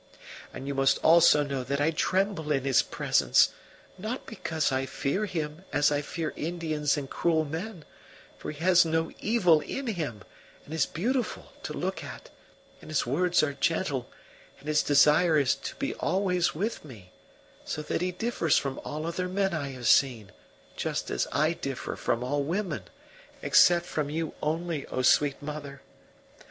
[0.51, 3.49] And you must also know that I tremble in his presence,
[3.99, 7.85] not because I fear him as I fear Indians and cruel men;
[8.39, 10.23] for he has no evil in him,
[10.65, 12.31] and is beautiful to look at,
[12.81, 14.09] and his words are gentle,
[14.57, 17.11] and his desire is to be always with me,
[17.63, 20.31] so that he differs from all other men I have seen,
[20.75, 22.85] just as I differ from all women,
[23.43, 25.83] except from you only, O sweet mother.